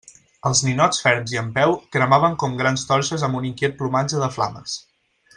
[0.49, 4.31] Els ninots ferms i en peu cremaven com grans torxes amb un inquiet plomatge de
[4.39, 4.79] flames.